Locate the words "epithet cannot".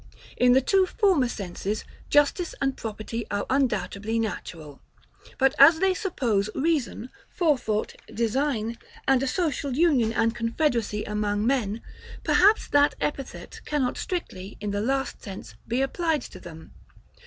12.99-13.95